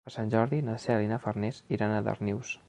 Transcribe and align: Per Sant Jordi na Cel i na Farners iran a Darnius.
Per 0.07 0.11
Sant 0.13 0.29
Jordi 0.33 0.61
na 0.69 0.77
Cel 0.85 1.03
i 1.05 1.11
na 1.11 1.19
Farners 1.27 1.61
iran 1.79 1.95
a 1.99 2.01
Darnius. 2.09 2.57